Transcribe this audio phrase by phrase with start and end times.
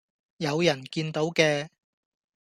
[0.37, 1.69] 有人見到嘅